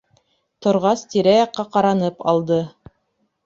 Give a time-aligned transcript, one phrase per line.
[0.65, 2.61] Торғас, тирә-яҡҡа ҡаранып алды.